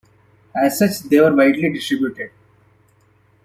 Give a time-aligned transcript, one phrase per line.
[0.55, 2.31] As such, they were widely distributed.